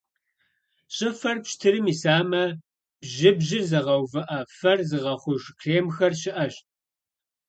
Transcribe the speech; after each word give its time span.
Щӏыфэр 0.95 1.37
пщтырым 1.43 1.85
исамэ, 1.93 2.43
бжьыбжьыр 3.01 3.63
зыгъэувыӏэ, 3.69 4.25
фэр 4.57 4.79
зыгъэхъуж 4.89 5.43
кремхэр 5.59 6.13
щыӏэщ. 6.19 6.55